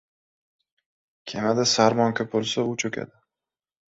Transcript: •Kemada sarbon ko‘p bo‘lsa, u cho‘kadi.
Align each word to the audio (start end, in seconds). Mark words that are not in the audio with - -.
•Kemada 1.33 1.65
sarbon 1.73 2.15
ko‘p 2.21 2.31
bo‘lsa, 2.37 2.65
u 2.73 2.75
cho‘kadi. 2.85 3.15